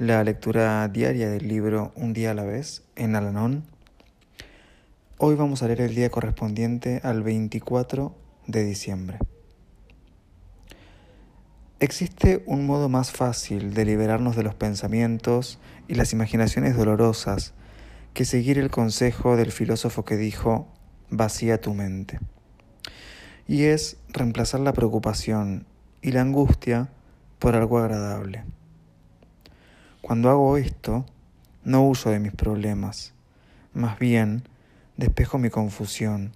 [0.00, 3.64] la lectura diaria del libro Un día a la vez en Alanón
[5.18, 9.18] Hoy vamos a leer el día correspondiente al 24 de diciembre.
[11.80, 17.52] Existe un modo más fácil de liberarnos de los pensamientos y las imaginaciones dolorosas
[18.14, 20.66] que seguir el consejo del filósofo que dijo,
[21.10, 22.20] vacía tu mente.
[23.46, 25.66] Y es reemplazar la preocupación
[26.00, 26.88] y la angustia
[27.38, 28.44] por algo agradable.
[30.10, 31.06] Cuando hago esto,
[31.62, 33.14] no huyo de mis problemas,
[33.72, 34.42] más bien
[34.96, 36.32] despejo mi confusión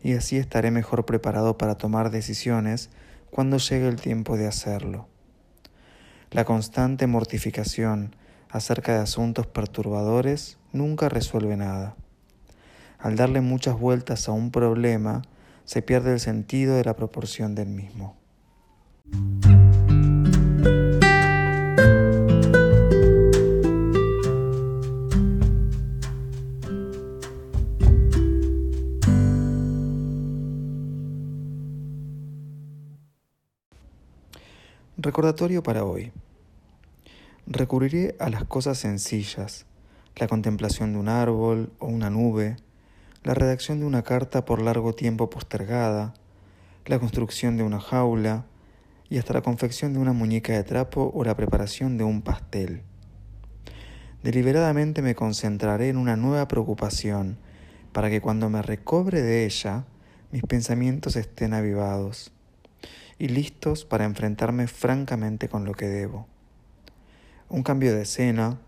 [0.00, 2.88] y así estaré mejor preparado para tomar decisiones
[3.32, 5.08] cuando llegue el tiempo de hacerlo.
[6.30, 8.14] La constante mortificación
[8.48, 11.96] acerca de asuntos perturbadores nunca resuelve nada.
[13.00, 15.22] Al darle muchas vueltas a un problema,
[15.64, 18.16] se pierde el sentido de la proporción del mismo.
[35.02, 36.12] Recordatorio para hoy.
[37.46, 39.64] Recurriré a las cosas sencillas,
[40.16, 42.56] la contemplación de un árbol o una nube,
[43.22, 46.12] la redacción de una carta por largo tiempo postergada,
[46.84, 48.44] la construcción de una jaula
[49.08, 52.82] y hasta la confección de una muñeca de trapo o la preparación de un pastel.
[54.22, 57.38] Deliberadamente me concentraré en una nueva preocupación
[57.92, 59.86] para que cuando me recobre de ella
[60.30, 62.34] mis pensamientos estén avivados
[63.20, 66.26] y listos para enfrentarme francamente con lo que debo.
[67.50, 68.58] Un cambio de escena,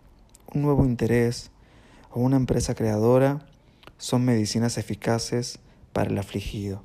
[0.53, 1.51] un nuevo interés
[2.11, 3.47] o una empresa creadora
[3.97, 5.59] son medicinas eficaces
[5.95, 6.85] para el afligido.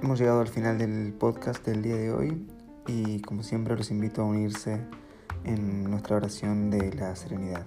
[0.00, 2.46] Hemos llegado al final del podcast del día de hoy
[2.86, 4.80] y como siempre los invito a unirse
[5.42, 7.66] en nuestra oración de la serenidad.